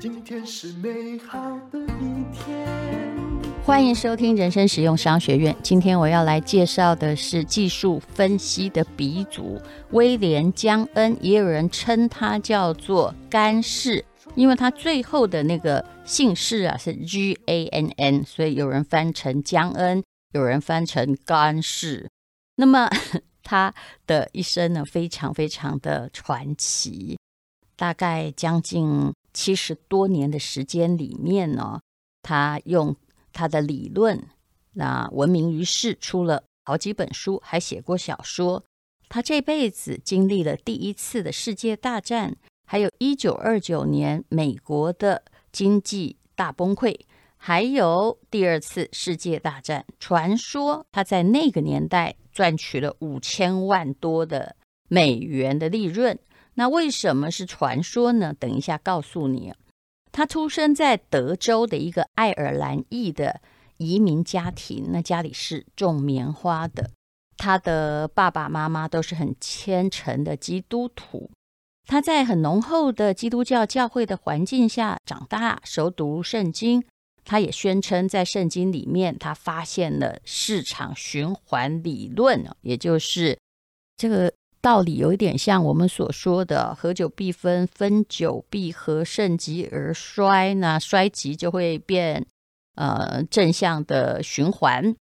[0.00, 1.38] 今天是美好
[1.70, 2.66] 的一天。
[3.64, 5.54] 欢迎收听人生实用商学院。
[5.62, 9.60] 今天我要来介绍的是技术分析的鼻祖
[9.92, 14.04] 威廉·江恩，也有人称他叫做甘氏，
[14.34, 20.02] 因为他最后的那个姓氏啊是 G A N N，所以有人翻成江恩，
[20.32, 22.08] 有人翻成甘氏。
[22.56, 22.90] 那么
[23.42, 23.74] 他
[24.06, 27.18] 的一生呢，非常非常的传奇，
[27.76, 31.80] 大概将近七十多年的时间里面呢，
[32.22, 32.94] 他用
[33.32, 34.26] 他的理论，
[34.74, 38.62] 那闻名于世，出了好几本书，还写过小说。
[39.08, 46.98] 他这辈子经历了第一次的世界大战，还有一九二九年美国的经济大崩溃，
[47.44, 49.84] 还有第二次世界大战。
[49.98, 54.54] 传说他在那个年代赚取了五千万多的
[54.88, 56.16] 美元的利润。
[56.54, 58.32] 那为什么是传说呢？
[58.32, 59.52] 等一下告诉你。
[60.12, 63.40] 他出生在德州的一个爱尔兰裔的
[63.76, 66.90] 移民家庭，那家里是种棉花的。
[67.36, 71.28] 他的爸爸妈妈都是很虔诚的基督徒。
[71.88, 76.84] 他在很浓厚的基督教教会的环境下长大，熟读圣经。
[77.24, 83.38] 他也宣称，在圣经里面，他发现了市场循环理论，也就是
[83.96, 84.32] 这个。
[84.62, 92.24] 道理有一点像我们所说的“合久必分，分久必合，盛极而衰”，那衰极就会变
[92.76, 94.94] 呃正向的循环。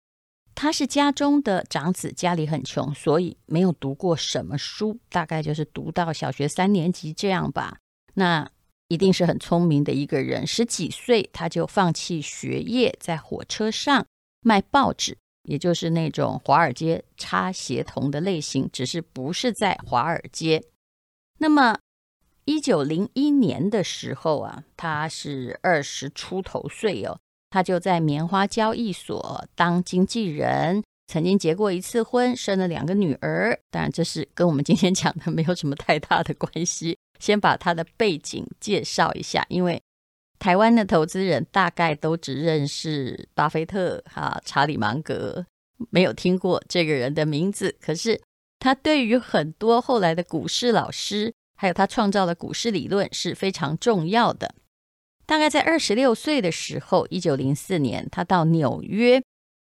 [0.56, 7.80] 他是家中的长子，家里很穷，所以没有读过什么书，大概就是读到小学三年级这样吧。
[8.14, 8.50] 那
[8.90, 10.45] 一定是很聪明的一个人。
[10.45, 14.06] 十几岁他就放弃学业，在火车上
[14.42, 15.18] 卖报纸。
[15.44, 20.64] 也就是那种华尔街插鞋童的类型，只是不是在华尔街。
[21.40, 21.80] 那么，
[22.45, 33.59] 一九零一年的时候啊，他是二十出头岁哦，他就在棉花交易所当经纪人，曾经结过一次婚，生了两个女儿。
[33.71, 36.99] 当然，这是跟我们今天讲的没有什么太大的关系。
[37.17, 39.81] 先把他的背景介绍一下，因为。
[40.37, 45.43] 台湾的投资人大概都只认识巴菲特、哈、啊、查理芒格，
[45.89, 47.75] 没有听过这个人的名字。
[47.81, 48.21] 可是
[48.59, 54.53] 他对于很多后来的股市老师，还有他创造的股市理论是非常重要的。
[55.25, 59.21] 大概在二十六岁的时候，一九零四年，他到纽约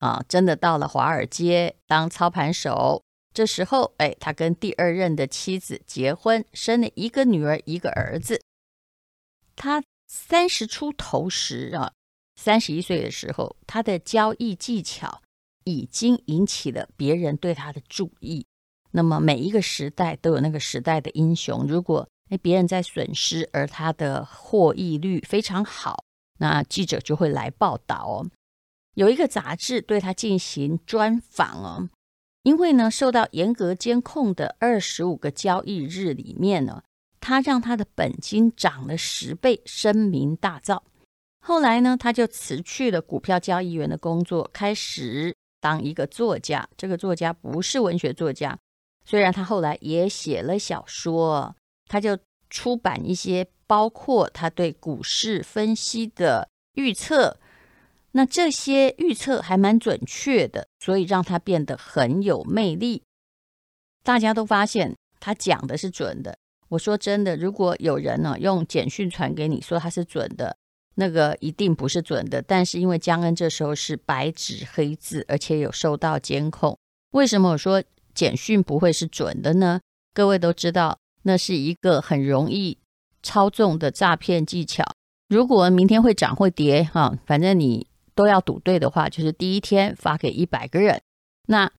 [0.05, 3.03] 啊，真的到了华尔街当操盘手。
[3.33, 8.41] 这时候，哎，他跟第二任的妻子结婚，生了一个女儿，一个儿子。
[9.55, 9.83] 他。
[10.07, 11.91] 三十出头时啊，
[12.39, 15.23] 三十一岁的时候，他的交易技巧
[15.63, 18.45] 已经引起了别人对他的注意。
[18.91, 21.65] 那么每一个时代都有那个时代的英雄。
[21.67, 26.03] 如果哎别人在损失，而他的获益率非常好，
[26.37, 28.29] 那记者就会来报道哦。
[28.95, 31.89] 有一个杂志对他进行专访哦，
[32.43, 36.83] 因为呢受到严格监控的二十五个交易日里面呢。
[37.27, 40.79] 他让他的本金涨了十倍，声名大噪。
[41.39, 46.69] 后来呢，他就辞去了股票交易员的工作，开始当一个作家。
[46.77, 48.55] 这个作家不是文学作家，
[49.05, 51.55] 虽然他后来也写了小说，
[51.87, 52.15] 他就
[52.51, 57.39] 出版一些包括他对股市分析的预测。
[58.17, 63.03] 那这些预测还蛮准确的，所以让他变得很有魅力。
[64.03, 66.37] 大家都发现他讲的是准的。
[66.69, 70.55] 我说真的，如果有人呢用简讯传给你说他是准的，
[70.95, 72.41] 那个一定不是准的。
[72.41, 76.77] 但是因为江恩这时候是白纸黑字，而且有受到监控，
[77.11, 77.83] 为什么我说
[78.13, 79.81] 简讯不会是准的呢？
[80.13, 82.77] 各位都知道，那是一个很容易
[83.21, 84.85] 操纵的诈骗技巧。
[85.27, 91.01] 如果明天会涨会跌，哈，反正你都要赌对的话，就是第一天发给一百个人，
[91.47, 91.69] 那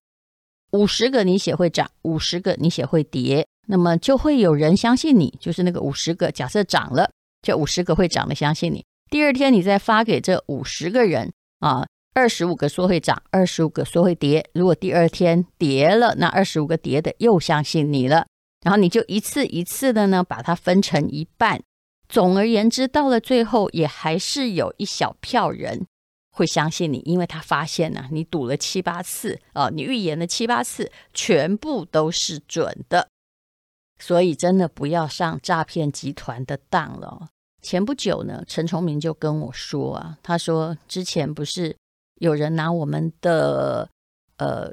[0.71, 3.47] 五十个你写会涨，五十个你写会跌。
[3.69, 7.11] 那么就会有人相信你，就是那个五十个，假设涨了，
[7.41, 8.85] 这五十个会涨的相信你。
[9.09, 14.49] 第二天你再发给这五十个人啊，二十五个说会涨，二十五个说会跌。
[14.53, 18.25] 如果第二天跌了，那二十五个跌的又相信你了。
[18.63, 21.61] 然后你就一次一次的呢，把它分成一半。
[22.07, 25.87] 总而言之，到了最后也还是有一小票人
[26.37, 33.09] 会相信你，因为他发现呢、你赌了七八次啊，你预言了七八次，全部都是准的。
[33.97, 37.29] 所以真的不要上诈骗集团的当了。
[37.63, 41.75] 前不久呢，陈崇明就跟我说啊，他说之前不是
[42.19, 43.89] 有人拿我们的
[44.37, 44.71] 呃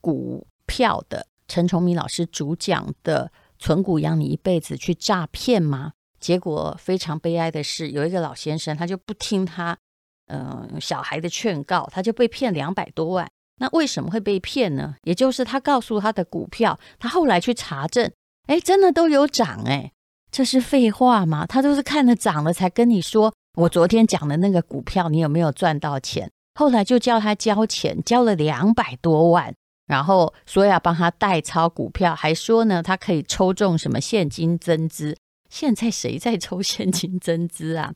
[0.00, 3.30] 股票的陈崇明老师主讲的
[3.60, 5.92] “存股养你一辈子”去诈骗吗？
[6.18, 9.76] 结果非常悲哀的是，有一个老先生，他就不听他、
[10.26, 13.28] 呃、小孩的劝告，他就被骗两百多万。
[13.60, 14.96] 那为什么会被骗呢？
[15.02, 18.10] 也就是他告诉他的股票，他后来去查证，
[18.46, 19.92] 哎，真的都有涨，哎，
[20.30, 21.46] 这是废话吗？
[21.46, 26.30] 他都是看了涨了才跟你说，我昨天讲的那个股票，你有没有赚到钱？
[26.54, 29.54] 后来就叫他交钱，交了两百多万，
[29.86, 35.16] 然后说要帮他代操股票，还说呢，他可以抽中什么现金增资。
[35.48, 37.92] 现在谁在抽现金增资啊？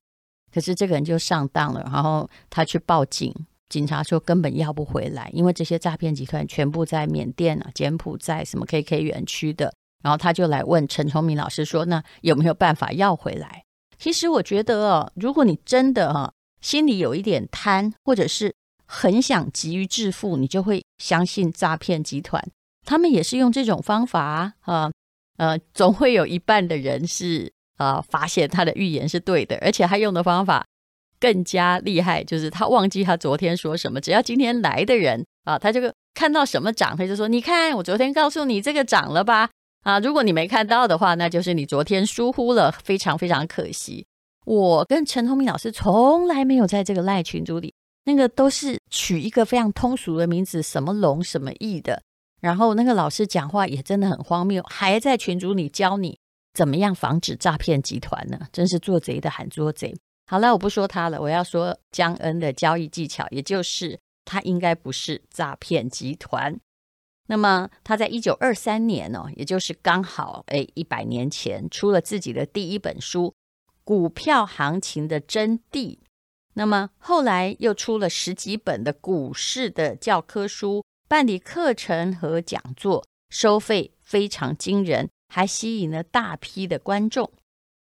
[0.56, 3.30] 可是这个人就上当了，然后他去报警。
[3.68, 9.70] 警察说根本要不回来，因为这些诈骗集团全部在缅甸啊、柬埔寨什么 KK 园区的。
[10.02, 13.64] 然后他就来问陈崇明老师说：“那有没有办法要回来？”
[13.98, 16.32] 其实我觉得哦，如果你真的哈
[16.62, 18.54] 心里有一点贪，或者是
[18.86, 22.42] 很想急于致富，你就会相信诈骗集团。
[22.86, 24.90] 他们也是用这种方法啊，
[25.36, 30.64] 呃，总会有一半的人是、呃、发现他的预言是对的，而且他用的方法。
[31.18, 33.98] 更加厉害，就是他忘记他昨天说什么。
[33.98, 35.80] 只要今天来的人啊，他就
[36.12, 39.48] 看到什么涨，他就说：“你看，我昨天告诉你这个涨了吧？”
[39.82, 44.06] 啊，如果你没看到的话，那就是你昨天疏忽了，非常非常可惜。
[44.44, 47.72] 我跟陈崇明老师从来没有在这个赖群组里，
[48.04, 52.02] 那个都是取一个非常通俗的名字，什么龙什么义的。
[52.42, 56.18] 然后那个老师讲话也真的很荒谬，还在群组里教你
[56.56, 58.48] 怎么样防止诈骗集团呢？
[58.50, 59.94] 真是做贼的喊捉贼。
[60.26, 66.58] 好了，我不说他了，我要说江恩的交易技巧，也就是他应该不是诈骗集团。
[67.28, 73.28] 那么他在一九二三年哦，也就是刚好哎一百年前，出了自己的第一本书
[73.84, 75.96] 《股票行情的真谛》。
[76.54, 87.30] 那么后来又出了十几本的股市的教科书，办理课程和讲座，收费非常惊人，还吸引了大批的观众。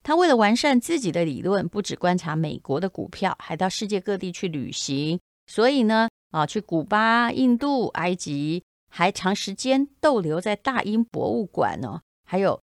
[0.02, 5.20] 他为了完善自己的理论，不只观察美国的股票，还到世界各地去旅行。
[5.46, 12.00] 所以呢，啊，去古巴、印度、埃及，还长时间逗留在大英博物馆呢。
[12.24, 12.60] 还有，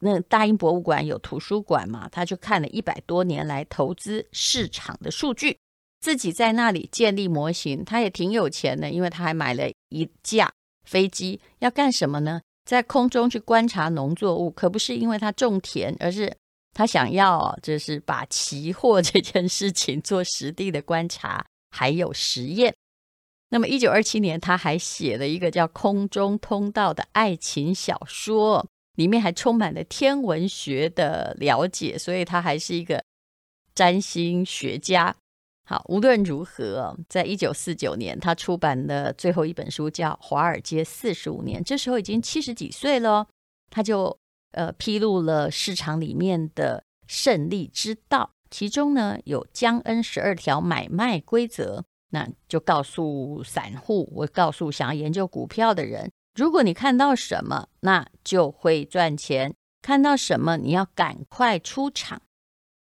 [0.00, 2.08] 那大英博物馆有图书馆嘛？
[2.10, 5.58] 他就看了一百多年来投资市场的数据，
[6.00, 7.84] 自己在那里建立模型。
[7.84, 10.52] 他也挺有钱的，因为他还买了一架
[10.84, 12.42] 飞机，要干什么呢？
[12.66, 16.36] 在空中去观察农作物，可不是因为他种田，而是。
[16.78, 22.74] 他想要就是把期货这件事情做实地的观察，还有实验。
[23.48, 33.02] 那么，一九二七年，他还写了一个叫《空中通道》的爱情小说，里面还充满了天文学的了解，所以他还是一个
[33.74, 35.16] 占星学家。
[35.66, 43.26] 好，无论如何，在一九四九年，他出版的最后一本书叫《华尔街四十五年》，这时候已经七十几岁了，
[43.68, 44.18] 他就。
[44.52, 59.50] 呃，披露了市场里面的胜利之道，其中呢有江恩十二条买卖规则，那就告诉散户，我告诉想要研究股票的人，如果你看到什么，那就会赚钱；
[59.82, 62.22] 看到什么，你要赶快出场。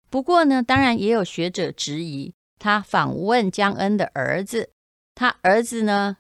[0.09, 4.70] 不过呢，当然也有学者质疑，他访问江恩的儿子，
[5.14, 6.16] 他儿子呢，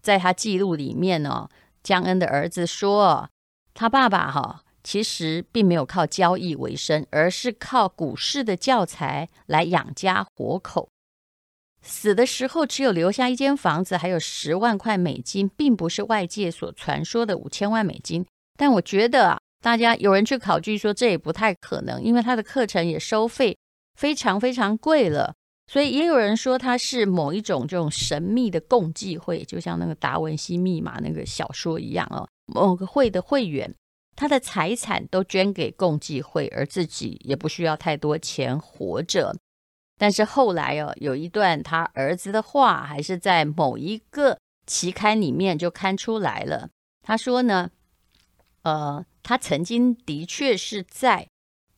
[0.00, 1.48] 在他记录里面哦，
[1.82, 3.28] 江恩的儿子说，
[3.74, 4.60] 他爸爸哈、哦。
[4.84, 10.88] 其实并没有靠交易为生，而是靠股市的教材来养家活口。
[11.82, 18.26] 死的时候只有留下一间房子，还有十万块美金，并不是外界所传说的五千万美金。
[18.58, 23.56] 但我觉得啊，大家有人去考据说这也不太可能，因为他的课程也收费
[23.94, 25.32] 非常非常贵了。
[25.72, 33.74] 所以也有人说他是某一种这种神秘的共济会，就像那个达文西密码那个小说一样哦，某个会的会员。
[34.14, 39.34] 他的财产都捐给共济会，而自己也不需要太多钱活着。
[39.98, 46.68] 但是后来哦，有一段他儿子的话，还是在某一个期刊里面就刊出来了。
[47.00, 47.70] 他说呢，
[48.64, 51.28] 呃，他曾经的确是在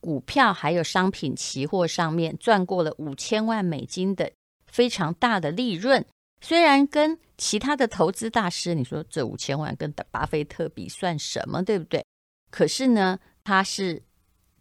[0.05, 4.31] 股票还有商品期货上面赚过了五千万美金的
[4.67, 6.05] 非常大的利润。
[6.41, 12.05] 虽然跟其他的投资大师，你说这五千万跟巴菲特比算什么，对不对？
[12.51, 14.03] 可是呢，他是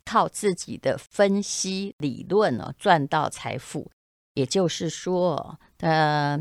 [0.02, 3.90] 靠自己的分析理论哦赚到财富，
[4.32, 6.40] 也就是说，呃，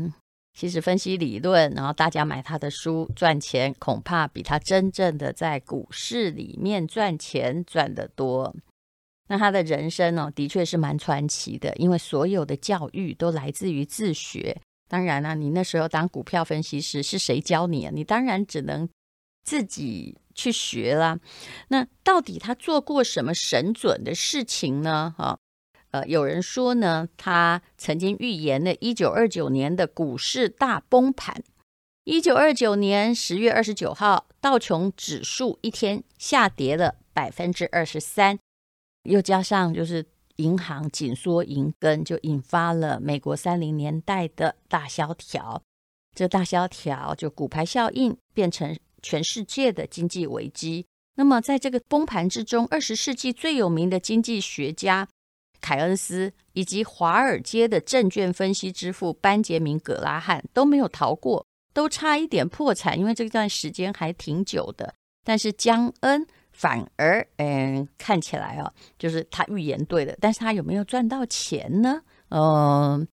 [0.54, 8.56] 其实分析理论，然后大家买他的书赚钱，恐怕比他真正的在股市里面赚钱赚得多。
[9.28, 14.60] 那他的人生呢，的确是蛮传奇的，因为所有的教育都来自于自学。
[14.88, 17.90] 当然了，你那时候当股票分析师是谁教你啊？
[17.94, 18.88] 你当然只能。
[19.46, 21.20] 自己去学啦。
[21.68, 25.14] 那到底他做过什么神准的事情呢？
[25.18, 25.38] 哈，
[25.90, 31.42] 呃，有人说呢，他曾经预言了一九二九年的股市大崩盘。
[32.04, 38.38] 一九二九年十月二十九号，道琼指数一天下跌了百分之二十三，
[39.04, 40.04] 又加上就是
[40.36, 45.62] 银行紧缩银根，就引发了美国三零年代的大萧条。
[46.14, 50.86] 这大萧条就骨牌效应，变成全世界的经济危机。
[51.16, 55.08] 那么，在这个崩盘之中，二十世纪最有名的经济学家
[55.60, 64.94] 凯恩斯以及华尔街的证券分析之父班杰明·葛拉汉都没有逃过，都差一点破产，因为这段时间还挺久的。
[65.24, 72.02] 但是江恩反而，嗯，看起来哦，就是他预言对了，但是他有没有赚到钱呢？
[72.30, 73.06] 嗯。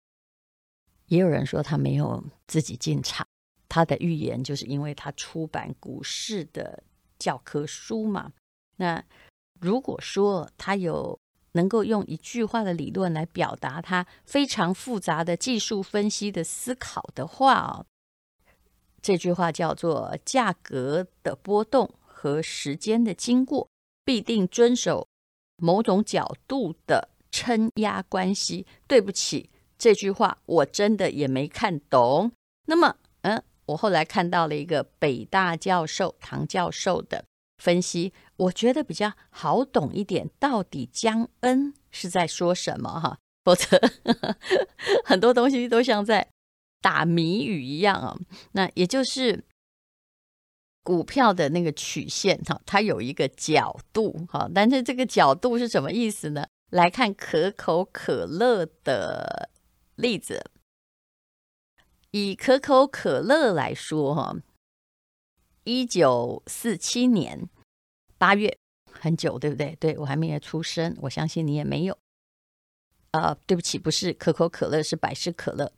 [1.06, 3.26] 也有人说他没有自己进场，
[3.68, 6.85] 他的预言就是因为他出版股市的
[7.18, 8.30] 教科书嘛。
[8.76, 9.02] 那
[9.59, 11.18] 如果说他有
[11.50, 17.85] 能够用一句话的理论来表达他非常复杂的技术分析的思考的话哦，
[19.02, 23.71] 这句话叫做“价格的波动和时间的经过
[24.05, 25.09] 必定遵守
[25.57, 28.67] 某种角度的撑压关系”。
[28.87, 29.49] 对不起。
[29.79, 32.33] 这句话我真的也没看懂。
[32.67, 37.25] 那么，嗯，我后来看到了一个北大教授唐教授的
[37.57, 40.29] 分析，我觉得比较好懂一点。
[40.39, 43.00] 到底江恩是在说什么？
[43.00, 44.37] 哈，否则呵呵
[45.07, 46.29] 很多东西都像在
[46.83, 48.19] 打谜语一样啊。
[48.53, 49.43] 那也就是
[50.82, 56.46] 股票的那个曲线哈，它有一个角度哈，但是这个角度是什么意思呢？
[56.70, 59.50] 来看可口可乐的。
[59.96, 60.50] 例子，
[62.10, 64.34] 以可口可乐来说，哈，
[65.64, 67.50] 一九四七年
[68.16, 68.56] 八月，
[68.90, 69.76] 很久，对不对？
[69.78, 71.99] 对，我还没有出生，我相信你也没有。
[73.10, 75.70] 呃，对不起，不是可口可乐，是百事可乐。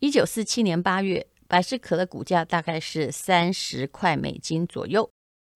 [0.00, 5.10] 一九四七年八月，百事可乐股价大概是三十块美金左右。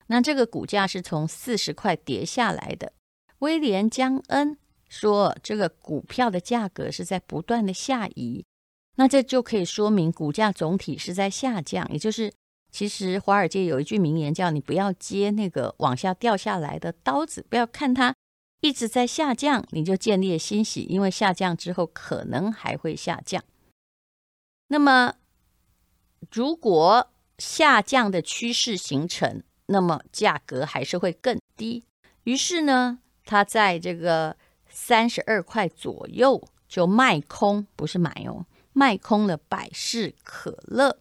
[0.06, 2.92] 那这个股价是从四十块跌下来的。
[3.40, 4.58] 威廉江恩。
[4.90, 8.42] 说这个股票的价格是在不断的下移，
[8.96, 11.86] 那这就可以说明股价总体是在下降。
[11.92, 12.32] 也就是，
[12.72, 18.14] 其实华尔街有一句名言叫“你不要接那个往下掉下来的刀子，不要看它
[18.62, 23.44] 一直在下降，你就见猎心喜，因为下降之后可能还会下降。
[24.68, 25.16] 那么，
[26.30, 31.84] 如果下降的趋势形成，那么价格还是会更低。
[32.24, 34.36] 于是呢，它在这个。
[34.70, 41.00] 三十二块左右就卖空，不是买哦，卖空了百事可乐。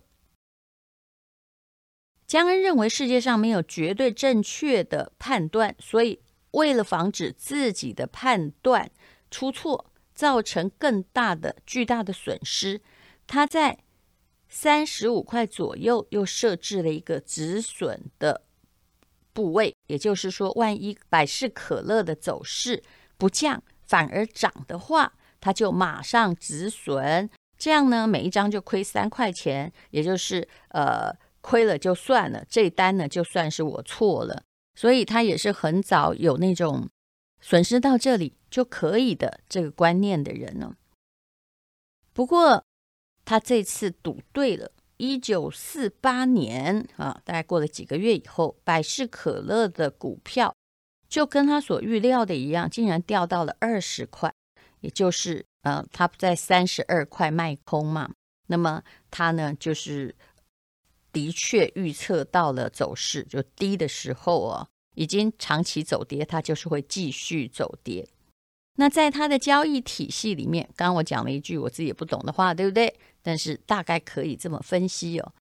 [2.26, 6.20] 江恩认为世界上没有绝对正确的判断，所以
[6.52, 8.90] 为了防止自己的判断
[9.30, 12.82] 出错，造成更大的巨大的损失，
[13.28, 13.78] 他在
[14.50, 18.44] 三十五块左右又设置了一个止损的
[19.34, 22.84] 部位，也就是说，万一百事可乐的走势。
[23.18, 31.12] 不降反而涨的话，他就马上止损，这样呢，每一张就亏三块钱，也就是呃
[31.42, 34.44] 亏了就算了，这单呢就算是我错了，
[34.75, 36.88] 所以他也是很早有那种
[37.42, 40.75] 损失到这里就可以的这个观念的人呢。
[42.13, 42.63] 不过
[43.27, 50.55] 他这次赌对了，一九四八年啊，大概过了几个月以后，百事可乐的股票。
[51.10, 54.34] 就跟他所预料的一样，竟然掉到了二十块，
[54.79, 58.10] 也就是呃，他不在三十二块卖空嘛。
[58.48, 58.81] 那么
[59.12, 60.15] 他呢，就是
[61.12, 68.07] 的确预测到了走势，就低的时候哦，已经长期走跌，他就是会继续走跌。
[68.79, 72.93] 那在他的交易体系里面，刚刚我讲了一句我自己也不懂的话，对不对？
[73.27, 75.34] 但是大概可以这么分析哦。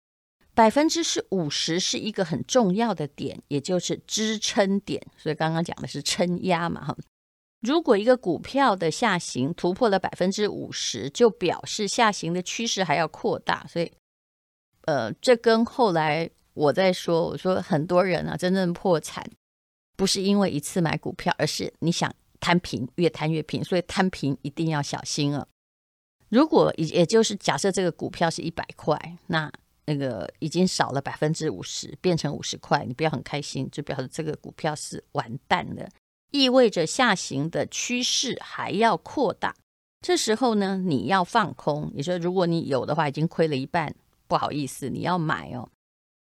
[0.56, 5.00] 百分之是五十是一个很重要的点，也就是支撑点。
[5.16, 6.96] 所以刚刚讲的是撑压嘛，哈。
[7.60, 13.64] 如果一个股票的下行突破了百分之五十，就表示下行的趋势还要扩大。
[13.68, 13.92] 所以，
[14.86, 19.24] 呃，这跟后来我在说，我说很多人啊，真正破产
[19.96, 23.62] 不是因为一次买股票，而是你想摊平，越摊越平。
[23.62, 25.46] 所以摊平一定要小心了。
[26.36, 29.50] 如果也也就是假设这个股票是一百块，那
[29.86, 35.88] 那个已经少了百分之五十，变成五十块，你不要很开心，就表示这个股票是完蛋了，
[36.32, 39.56] 意味着下行的趋势还要扩大。
[40.02, 43.94] 这时候呢，你要放空，你说如果你有的话，已经亏了一半，
[44.28, 45.66] 不好意思，你要买哦。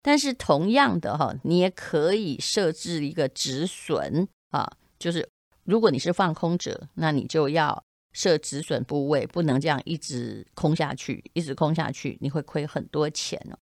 [0.02, 5.26] 但是同样的哈，你也可以设置一个止损啊，就是
[5.64, 13.58] 如果你是放空者，那你就要设止损部位，不能这样一直空下去，一直空下去，你会亏很多钱哦。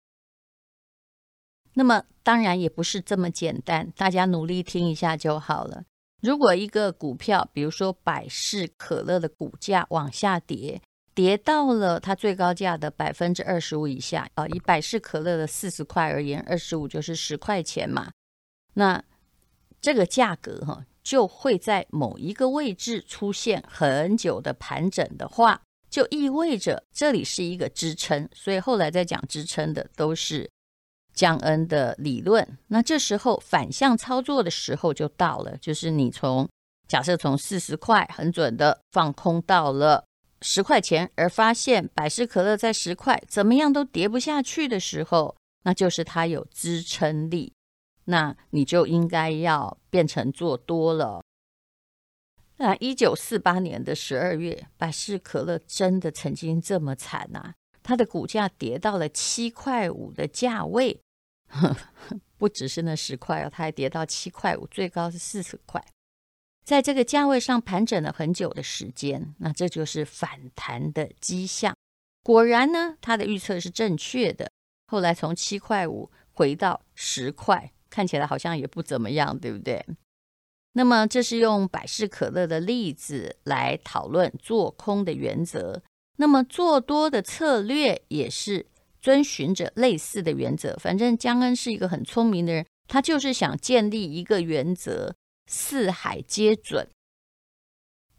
[1.75, 5.85] 那么当然也不是这么简单，大家努力听一下就好了。
[6.21, 10.83] 如果一个股票，比如说百事可乐的股价往下跌，
[11.15, 18.11] 跌到了它最高价的百分之二十五以下啊，以百事可乐的四十块而言，二十五就是十块钱嘛。
[18.75, 19.01] 那
[19.81, 28.29] 这个价格哈，就会在某一个位置出现很久的盘整的话，就意味着这里是一个支撑。
[28.35, 30.51] 所以后来在讲支撑的都是
[31.15, 32.47] 江恩的理论。
[32.67, 36.47] 那这时候反向操作的时候就到了，就是你从
[36.87, 40.05] 假设从四十块很准的放空到了。
[40.43, 45.35] 十块钱，而发现百事可乐在十块，怎么样都跌不下去的时候，
[45.65, 47.55] 那就是它有支撑力，
[48.11, 51.23] 那你就应该要变成做多了。
[52.57, 57.55] 那一九四八年的十二月，百事可乐真的曾经这么惨啊！
[57.83, 61.01] 它的股价跌到了七块五的价位，
[62.37, 65.85] 不只是那十块哦，它还跌到七块五，最高是四十块。
[66.65, 71.77] 在这个价位上盘整了很久的时间，那这就是反弹的迹象。
[72.23, 74.51] 果然呢，他的预测是正确的。
[74.87, 79.85] 后来从七块五回到十块，看起来好像也不怎么样，对不对？
[80.73, 85.83] 那么这是用百事可乐的例子来讨论做空的原则。
[86.17, 88.67] 那么做多的策略也是
[89.01, 90.77] 遵循着类似的原则。
[90.77, 95.15] 反正江恩是一个很聪明的人，他就是想建立一个原则。
[95.51, 96.87] 四海皆准。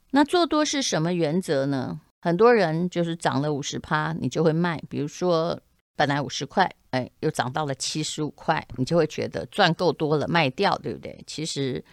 [0.10, 2.02] 那做多是什么原则呢？
[2.22, 4.82] 很多人就是涨了五十趴，你就会卖。
[4.90, 5.62] 比如说，
[6.00, 11.22] 本来五十块，哎，又涨到了七十五块，你就会觉得赚够多了，卖掉，对不对？
[11.27, 11.84] 其实，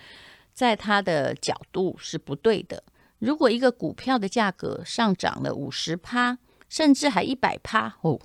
[0.53, 2.85] 在他的角度是不对的。
[3.19, 6.39] 如果一个股票的价格上涨了五十趴，
[6.69, 8.17] 甚至还一百趴，哦，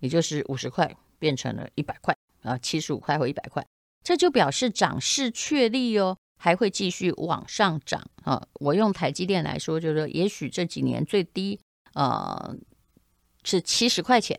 [0.00, 3.66] 也就是五十块变成了一百块啊，七十五块或一百块，
[4.04, 6.18] 这就表示涨势确立哦。
[6.42, 8.46] 还会继续往上涨啊！
[8.54, 11.60] 我用台积电来说，就是说，也许这几年最低
[11.92, 12.56] 呃
[13.42, 14.38] 是七十块钱。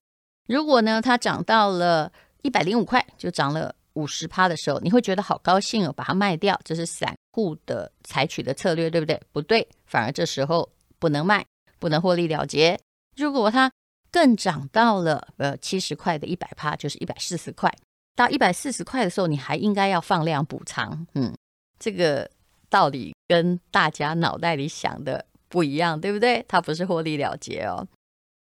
[0.52, 2.12] 如果呢，它涨到了
[2.42, 6.60] 一百零五块，就涨了五十趴的时候，你会觉得好高兴哦，把它卖掉。
[6.66, 9.18] 这是散户的采取的策略，对不对？
[9.32, 11.46] 不对，反而这时候不能卖，
[11.80, 12.78] 不能获利了结。
[13.16, 13.72] 如果它
[14.12, 17.74] 更涨到了呃七十块的一百趴，就是一百四十块，
[18.14, 21.34] 到一百四十块的时候，你还应该要放量补仓，嗯。
[21.80, 22.30] 这个
[22.70, 26.46] 道理跟大家脑袋里想的不一样，对不对？
[26.46, 27.88] 它不是获利了结哦。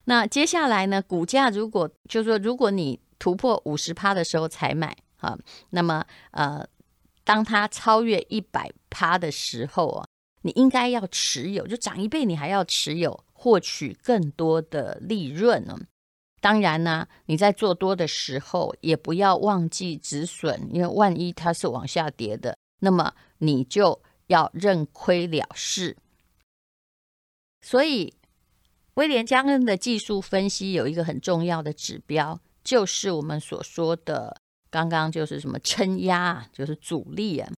[0.06, 1.02] 那接下来呢？
[1.02, 5.38] 股价如果就是说，如果你突破五十趴的时候才买啊，
[5.70, 6.66] 那么呃，
[7.24, 10.08] 当它超越一百趴的时候啊，
[10.42, 15.78] 你应该要持有，就涨一倍，你还要持有，获取更多的利润呢。
[16.42, 22.58] 当然呢，你在做多的时候也不要忘记止损，因为万一它是往下跌的。
[22.80, 25.98] 那么你就要认亏了事。
[27.62, 28.14] 所以，
[28.96, 37.50] 威廉江恩的技术分析有一个很重要的指标，就是我们所说的刚刚就是什么撑压，就是阻力啊。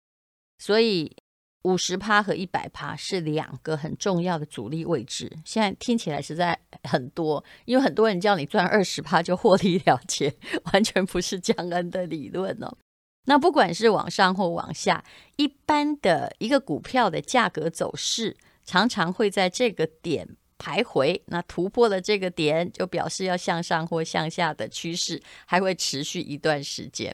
[0.59, 1.15] 所以，
[1.63, 5.31] 五十趴和一百趴是两个很重要的阻力位置。
[5.43, 10.31] 现在听起来实在很多，因为很多人叫你赚二十趴就获利了结，
[10.71, 12.77] 完全不是江恩的理论哦。
[13.25, 15.03] 那不管是往上或往下，
[15.37, 20.27] 一般的一个股票的价格走势常常会在这个点
[20.61, 21.19] 徘徊。
[21.25, 27.11] 那突破了这个点，就表示要向上或向下的趋势还会持续一段时间。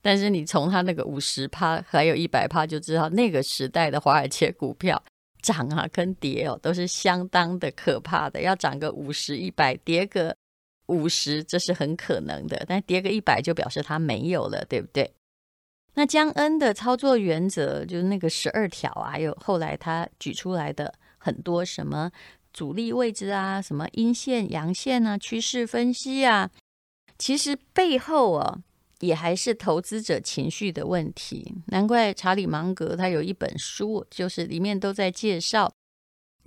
[0.00, 5.00] 但是你从它那个五十趴还有一百趴就知道，那个时代的华尔街股票
[5.42, 8.40] 涨啊跟跌哦都是相当的可怕的。
[8.40, 10.34] 要涨个五十、一百，跌个
[10.86, 15.12] 五十，这是很可能的；但跌个一百，就表示它没有了，对不对？
[15.94, 22.10] 那江恩的操作原则就是那个十二条啊，还有后来他举出来的很多什么
[22.52, 26.50] 阻力位置啊，什么阴线、阳线啊，趋势分析啊，
[27.18, 28.60] 其实背后啊
[29.00, 31.54] 也还是投资者情绪的问题。
[31.66, 35.72] 难怪查理芒格他有一本书，就是里面都在介绍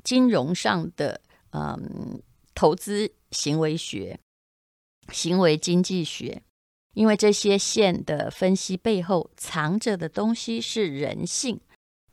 [0.03, 2.21] 金融上的嗯
[2.53, 4.19] 投资行为学、
[5.11, 6.41] 行为经济学。
[6.93, 11.59] 因为这些线的分析背后藏着的东西是人性，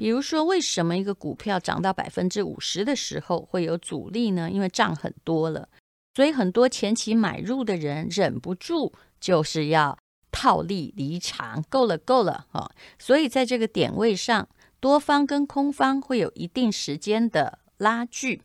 [0.03, 4.51] 比如说，为什么一个股票涨到百分之五十的时候会有阻力呢？
[4.51, 5.69] 因为涨很多了，
[6.17, 9.97] 所以很多前期买入的人忍不住就是要
[10.33, 12.69] 套利离场，够了够了啊！
[12.99, 14.49] 所以在这个点位上，
[14.81, 18.43] 多方跟空方会有一定时间的拉锯。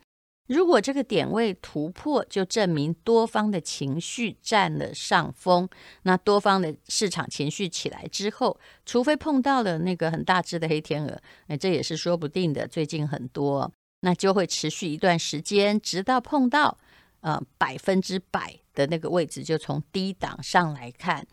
[0.47, 5.67] 如果这个点位突破，就证明多方的情绪占了上风。
[6.03, 12.65] 那多方的市场情绪起来之后，除非碰到了那个很大只的黑天鹅，哎，这也是说不定的。
[12.65, 13.69] 最近很多，
[14.01, 16.77] 那就会持续一段时间，直到碰到
[17.19, 21.27] 呃百分之百的那个位置，就从低档上来看。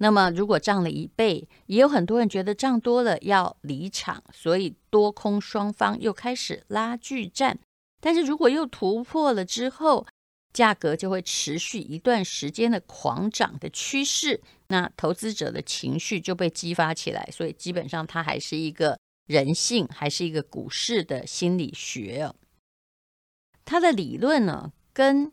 [0.00, 7.58] 那么如果涨了一倍，也有很多人觉得涨多了要离场，所以多空双方又开始拉锯战。
[8.00, 10.06] 但是如果又突破了之后，
[10.52, 22.32] 价格就会持续一段时间的狂涨的趋势，那投资者的情绪就被激发起来，所以基本上它还是一个人性，还是一个股市的心理学。
[23.64, 25.30] 它的理论呢，跟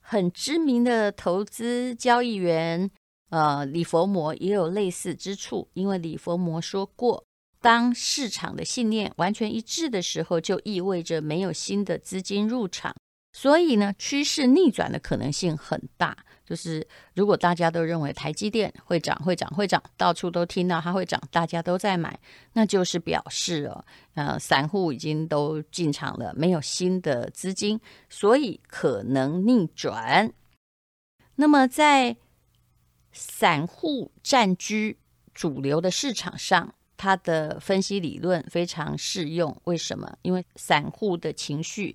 [0.00, 2.90] 很知名的投资交易员
[3.30, 7.24] 呃李佛摩也有类似之处，因为李佛摩说过。
[7.60, 12.94] 当市场的信念完全一致的时候，就意味着没有新的资金入场，
[13.32, 16.16] 所以呢，趋势逆转的可能性很大。
[16.46, 22.18] 就是如果大家都认为台积电会涨、会涨、会涨，到处都听到它会涨，大家都在买，
[22.54, 30.32] 那就是表示哦，呃，散户已经都进场了，没有新的资金，所以可能逆转。
[31.34, 32.16] 那么在
[33.12, 34.98] 散户占据
[35.34, 36.74] 主流的市场上。
[36.98, 40.18] 他的分析理论非常适用，为什么？
[40.20, 41.94] 因为散户的情绪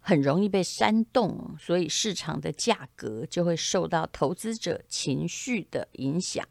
[0.00, 6.46] 很容易被煽动，所以市场的价格就会受到投资者情绪的影响。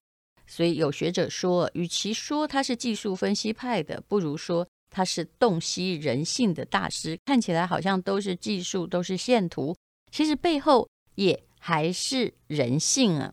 [0.47, 7.17] 所以有学者说，与其说他是技术分析派的，不如说他是洞悉人性的大师。
[7.25, 9.73] 看起来好像都是技术，都是线图，
[10.11, 13.31] 其实背后也还是人性啊。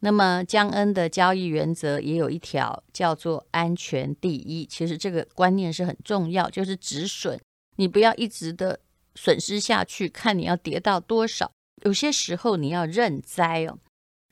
[0.00, 4.66] 那么江恩的交易原则也有一条，叫做安全第一。
[4.66, 7.40] 其实这个观念是很重要，就是止损，
[7.76, 8.80] 你不要一直的
[9.14, 11.50] 损失下去，看你要跌到多少。
[11.82, 13.78] 有些时候你要认栽哦。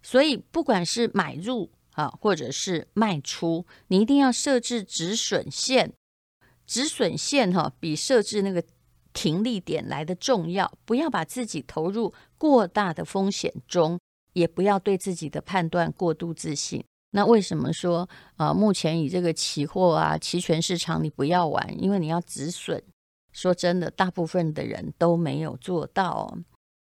[0.02, 5.92] 所以不管是买入啊，或者是卖出，你一定要设置止损线。
[6.66, 8.62] 止损线哈，比设置那个
[9.12, 10.70] 停利点来的重要。
[10.84, 13.98] 不要把自己投入过大的风险中。
[14.34, 16.84] 也不要对自己的判断过度自信。
[17.12, 21.82] 那为什么说呃，目前以这个期货啊、期权市场你不要玩？
[21.82, 22.82] 因为你要止损。
[23.32, 26.38] 说真的，大部分的人都没有做到哦。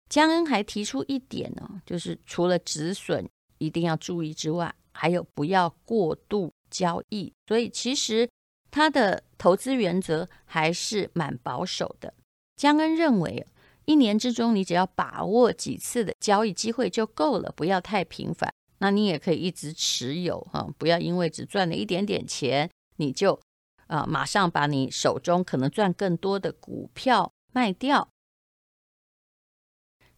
[0.10, 3.28] 江恩还提出一点呢，就是除了止损
[3.60, 7.32] 一定要注意之外，还有不要过度交易。
[7.48, 8.30] 所以其实
[8.72, 12.14] 他的投资原则还是蛮保守的。
[12.56, 13.46] 江恩认为。
[13.88, 18.54] 一年之中，你只要把握几次的交易机会就够了，不要太频繁。
[18.80, 23.40] 那你也可以一直持有哈，不要因为只赚了一点点钱，你就
[23.88, 28.10] 啊马上把你手中可能赚更多的股票卖掉。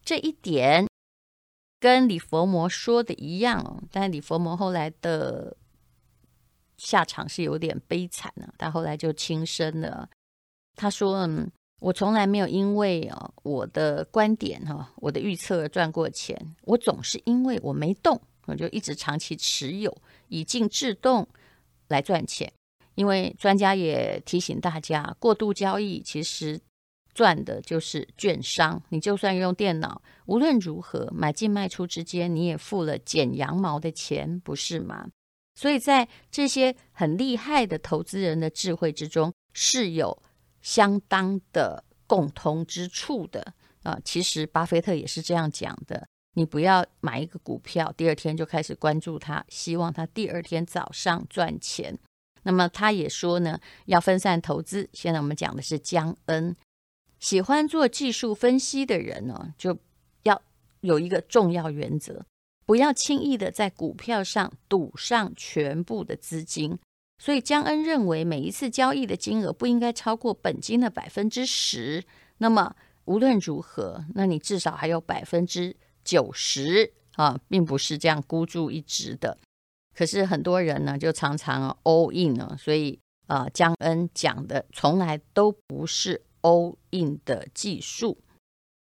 [0.02, 0.88] 这一点
[1.78, 5.56] 跟李佛摩说的一样哦，但李佛摩后来的
[6.76, 10.10] 下场是有点悲惨了，他后来就轻生了。
[10.74, 11.52] 他说嗯。
[11.80, 16.38] 我从来没有因为啊我的观点哈，我的预测赚过钱。
[16.62, 19.96] 我总是因为我没动，我就一直长期持有，
[20.28, 21.26] 以静制动
[21.88, 22.52] 来赚钱。
[22.96, 26.60] 因为专家也提醒大家，过度交易其实
[27.14, 28.82] 赚的就是券商。
[28.90, 35.08] 你就算用电脑，无论如何买进卖出之间，你也付了剪羊毛的钱，不是吗？
[35.54, 40.22] 所以在这些很厉害的投资人的智慧之中，是有。
[40.62, 46.06] 相当的共通之处的啊，其实巴菲特也是这样讲的。
[46.34, 51.98] 你不要买一个股票，第二天就开始关注它，希望它第二天早上赚钱。
[52.42, 54.88] 那么他也说呢，要分散投资。
[54.92, 56.56] 现在我们讲的是江恩，
[57.18, 59.78] 喜欢做技术分析的人呢，就
[60.22, 60.40] 要
[60.80, 62.24] 有一个重要原则，
[62.64, 66.78] 不要轻易的在股票上赌上全部的资金。
[67.20, 72.02] 所以江恩认为，每一次交易的金额不应该超过本金的百分之十。
[72.38, 79.36] 那么无论如何，那你至少还有百分之九十啊，并不是这样孤注一掷的。
[79.94, 82.56] 可是很多人呢，就常常 all in 了。
[82.58, 88.16] 所以啊，江恩讲的从来都不是 all in 的技术。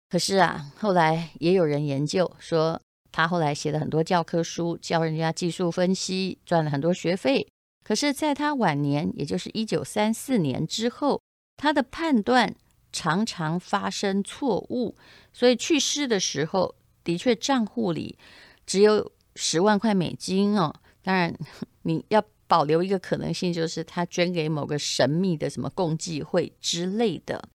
[0.09, 7.47] 可是啊，后来也有人研究说，他后来写了很多教科书，教人家技术分析，赚了很多学费。
[7.83, 11.21] 可是，在他晚年，也就是一九三四年之后，
[11.57, 12.55] 他的判断
[12.91, 14.95] 常常发生错误，
[15.33, 18.17] 所以去世的时候，的确账户里
[18.65, 20.73] 只有十万块美金哦。
[21.01, 21.37] 当然，
[21.83, 27.49] 你要保留一个可能性，就是他捐给某个神秘的什么共济会之类的。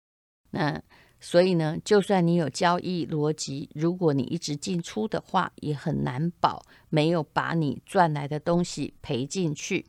[0.52, 0.82] 那
[1.22, 9.86] 所以呢，就算你有交易逻辑，如果你一直进出的话，也很难保没有把你赚来的东西赔进去。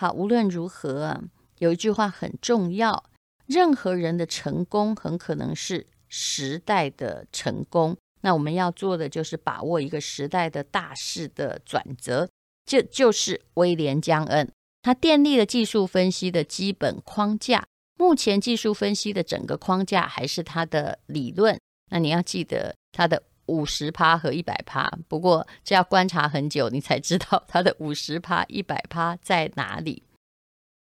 [0.00, 1.20] 好，无论如何啊，
[1.58, 3.04] 有一句话很重要：
[3.44, 7.94] 任何人的成功很可能是时代的成功。
[8.22, 12.26] 那我们要做的就是把握一个时代的大势的转折。
[12.64, 17.66] 这就是威廉江恩，他奠定了技术分析的基本框架。
[17.98, 21.60] 目前技术分析的整个框架还是他的理论。
[21.90, 24.90] 那你要记得他的五十趴和一百趴。
[25.08, 30.04] 不过这要观察很久，你才知道他的五十趴、一百趴在哪里。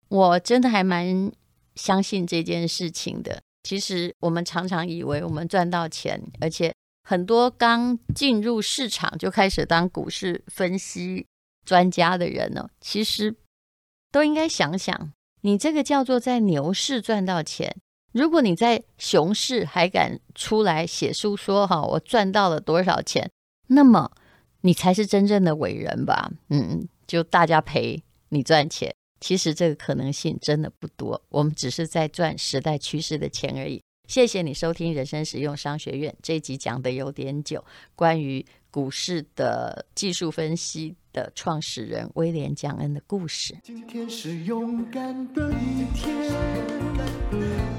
[0.10, 1.32] 我真的还蛮
[1.76, 3.41] 相信这件事情的。
[3.63, 11.28] 其实我们常常以为我们赚到钱，而且很多刚进入市场就开始当股市分析。
[11.67, 13.36] 专家的人呢，其实
[14.10, 17.76] 都应该想想，你这个叫做在牛市赚到钱。
[18.13, 23.30] 如果你在熊市还敢出来写书说哈，我赚到了多少钱，
[23.67, 24.12] 那么
[24.62, 26.32] 你才是真正的伟人吧？
[26.50, 31.22] 嗯，就大家赔你赚钱，其实这个可能性真的不多。
[31.30, 33.82] 我们只是在赚时代趋势的钱而已。
[34.08, 43.58] 谢谢你收听人生实用商学院，这一集讲的有点久，关于股市的技术分析的创始人威廉江恩的故事。
[43.62, 46.34] 今天是勇敢的一天，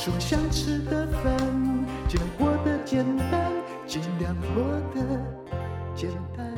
[0.00, 1.36] 歌，吃我想吃的饭，
[2.08, 3.52] 尽量过得简单，
[3.86, 5.04] 尽量过得
[5.94, 6.56] 简单。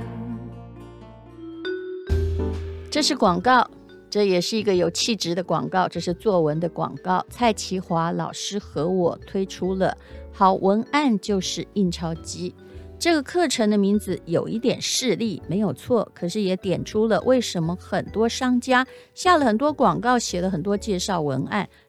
[2.88, 3.68] 这是广告，
[4.08, 5.88] 这也是一个有气质的广告。
[5.88, 7.24] 这是作文的广告。
[7.30, 9.96] 蔡其华老师和我推出了
[10.30, 12.54] 好文案就是印钞机。
[12.96, 21.68] 这个课程的名字有一点势利，没有错，可是也点出了为什么很多商家下了很多广告，写了很多介绍文案。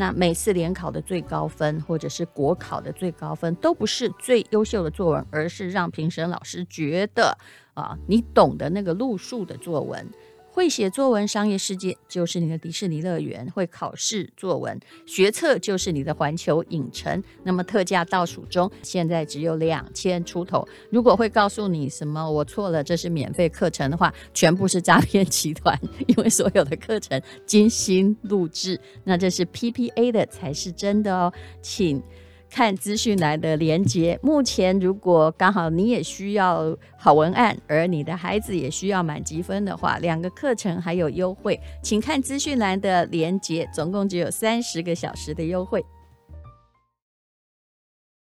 [0.00, 7.36] 那每次联考的最高分，或者是国考的最高分，都不是最优秀的作文，而是让评审老师觉得
[7.74, 10.08] 啊，你懂得那个路数的作文。
[10.52, 17.22] 会写作文，商业世界就是你的迪士尼乐园；会考试作文，学测就是你的环球影城。
[17.44, 20.66] 那么特价倒数中，现在只有两千出头。
[20.90, 31.32] 如果会告诉你什么我错了，这是免费课程的话，全部是诈骗集团，因为所有的课程精心录制，那这是 PPA 的才是真的哦，
[31.62, 32.02] 请。
[32.50, 34.18] 看资讯栏的连接。
[34.22, 43.68] 目前，如果刚好你也需要好文案，而你的孩子也需要满积分的话，两个课程还有优惠，请看资讯栏的连接。
[43.72, 45.84] 总共只有三十个小时的优惠。